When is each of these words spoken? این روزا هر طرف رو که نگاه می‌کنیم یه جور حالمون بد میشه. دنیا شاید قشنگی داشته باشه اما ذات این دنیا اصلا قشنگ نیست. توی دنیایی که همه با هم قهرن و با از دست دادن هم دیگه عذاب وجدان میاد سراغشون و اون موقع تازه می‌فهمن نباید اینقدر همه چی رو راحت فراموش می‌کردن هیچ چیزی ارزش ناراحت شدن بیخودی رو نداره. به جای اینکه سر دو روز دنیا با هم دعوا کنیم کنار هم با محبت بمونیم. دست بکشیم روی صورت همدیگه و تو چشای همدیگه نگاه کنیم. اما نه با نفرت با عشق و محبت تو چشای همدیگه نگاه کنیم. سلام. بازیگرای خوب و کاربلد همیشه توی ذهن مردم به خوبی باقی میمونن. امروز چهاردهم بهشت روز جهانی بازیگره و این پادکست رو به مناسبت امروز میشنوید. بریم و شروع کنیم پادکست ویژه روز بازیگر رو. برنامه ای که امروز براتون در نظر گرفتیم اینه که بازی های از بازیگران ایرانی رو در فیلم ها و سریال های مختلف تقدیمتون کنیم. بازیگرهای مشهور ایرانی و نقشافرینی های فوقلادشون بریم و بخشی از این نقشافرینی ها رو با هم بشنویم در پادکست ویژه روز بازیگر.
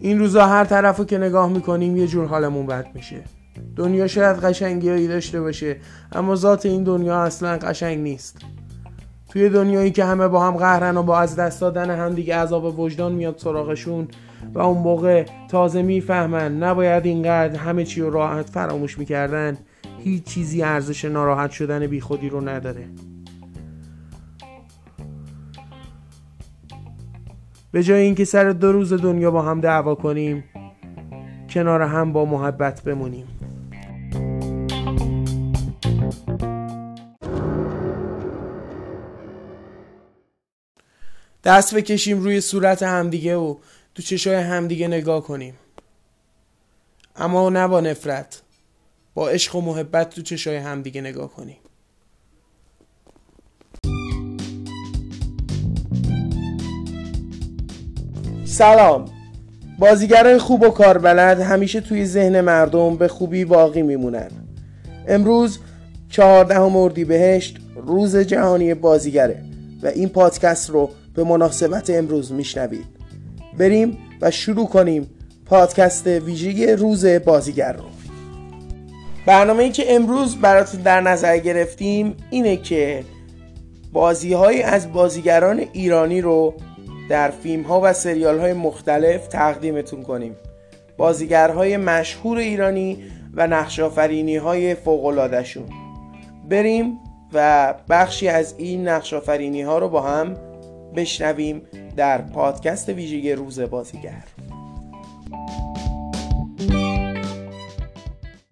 این 0.00 0.18
روزا 0.18 0.46
هر 0.46 0.64
طرف 0.64 0.96
رو 0.96 1.04
که 1.04 1.18
نگاه 1.18 1.48
می‌کنیم 1.48 1.96
یه 1.96 2.06
جور 2.06 2.26
حالمون 2.26 2.66
بد 2.66 2.86
میشه. 2.94 3.22
دنیا 3.76 4.06
شاید 4.06 4.36
قشنگی 4.36 5.08
داشته 5.08 5.40
باشه 5.40 5.76
اما 6.12 6.36
ذات 6.36 6.66
این 6.66 6.84
دنیا 6.84 7.22
اصلا 7.22 7.58
قشنگ 7.58 7.98
نیست. 7.98 8.38
توی 9.28 9.48
دنیایی 9.48 9.90
که 9.90 10.04
همه 10.04 10.28
با 10.28 10.46
هم 10.46 10.56
قهرن 10.56 10.96
و 10.96 11.02
با 11.02 11.18
از 11.18 11.36
دست 11.36 11.60
دادن 11.60 11.90
هم 11.90 12.14
دیگه 12.14 12.36
عذاب 12.36 12.78
وجدان 12.78 13.12
میاد 13.12 13.38
سراغشون 13.38 14.08
و 14.54 14.60
اون 14.60 14.78
موقع 14.78 15.26
تازه 15.48 15.82
می‌فهمن 15.82 16.56
نباید 16.62 17.06
اینقدر 17.06 17.56
همه 17.56 17.84
چی 17.84 18.00
رو 18.00 18.10
راحت 18.10 18.50
فراموش 18.50 18.98
می‌کردن 18.98 19.56
هیچ 19.98 20.24
چیزی 20.24 20.62
ارزش 20.62 21.04
ناراحت 21.04 21.50
شدن 21.50 21.86
بیخودی 21.86 22.28
رو 22.28 22.48
نداره. 22.48 22.86
به 27.74 27.82
جای 27.82 28.02
اینکه 28.02 28.24
سر 28.24 28.50
دو 28.50 28.72
روز 28.72 28.92
دنیا 28.92 29.30
با 29.30 29.42
هم 29.42 29.60
دعوا 29.60 29.94
کنیم 29.94 30.44
کنار 31.50 31.82
هم 31.82 32.12
با 32.12 32.24
محبت 32.24 32.82
بمونیم. 32.82 33.26
دست 41.44 41.74
بکشیم 41.74 42.20
روی 42.20 42.40
صورت 42.40 42.82
همدیگه 42.82 43.36
و 43.36 43.56
تو 43.94 44.02
چشای 44.02 44.34
همدیگه 44.34 44.88
نگاه 44.88 45.22
کنیم. 45.22 45.54
اما 47.16 47.50
نه 47.50 47.68
با 47.68 47.80
نفرت 47.80 48.42
با 49.14 49.28
عشق 49.28 49.56
و 49.56 49.60
محبت 49.60 50.10
تو 50.10 50.22
چشای 50.22 50.56
همدیگه 50.56 51.00
نگاه 51.00 51.30
کنیم. 51.30 51.56
سلام. 58.44 59.04
بازیگرای 59.78 60.38
خوب 60.38 60.62
و 60.62 60.68
کاربلد 60.68 61.40
همیشه 61.40 61.80
توی 61.80 62.06
ذهن 62.06 62.40
مردم 62.40 62.96
به 62.96 63.08
خوبی 63.08 63.44
باقی 63.44 63.82
میمونن. 63.82 64.28
امروز 65.08 65.58
چهاردهم 66.08 66.88
بهشت 66.88 67.58
روز 67.76 68.16
جهانی 68.16 68.74
بازیگره 68.74 69.42
و 69.82 69.86
این 69.86 70.08
پادکست 70.08 70.70
رو 70.70 70.90
به 71.14 71.24
مناسبت 71.24 71.90
امروز 71.90 72.32
میشنوید. 72.32 72.86
بریم 73.58 73.98
و 74.20 74.30
شروع 74.30 74.66
کنیم 74.66 75.10
پادکست 75.46 76.06
ویژه 76.06 76.74
روز 76.76 77.06
بازیگر 77.06 77.72
رو. 77.72 77.84
برنامه 79.26 79.62
ای 79.62 79.70
که 79.70 79.94
امروز 79.94 80.36
براتون 80.36 80.80
در 80.80 81.00
نظر 81.00 81.38
گرفتیم 81.38 82.16
اینه 82.30 82.56
که 82.56 83.04
بازی 83.92 84.32
های 84.32 84.62
از 84.62 84.92
بازیگران 84.92 85.64
ایرانی 85.72 86.20
رو 86.20 86.54
در 87.08 87.30
فیلم 87.30 87.62
ها 87.62 87.80
و 87.84 87.92
سریال 87.92 88.38
های 88.38 88.52
مختلف 88.52 89.26
تقدیمتون 89.26 90.02
کنیم. 90.02 90.36
بازیگرهای 90.96 91.76
مشهور 91.76 92.38
ایرانی 92.38 93.04
و 93.34 93.46
نقشافرینی 93.46 94.36
های 94.36 94.74
فوقلادشون 94.74 95.64
بریم 96.48 96.98
و 97.32 97.74
بخشی 97.90 98.28
از 98.28 98.54
این 98.58 98.88
نقشافرینی 98.88 99.62
ها 99.62 99.78
رو 99.78 99.88
با 99.88 100.02
هم 100.02 100.36
بشنویم 100.96 101.62
در 101.96 102.18
پادکست 102.18 102.88
ویژه 102.88 103.34
روز 103.34 103.60
بازیگر. 103.60 104.24